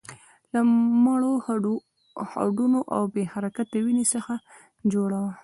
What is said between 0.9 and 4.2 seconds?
مړو هډونو او بې حرکته وينې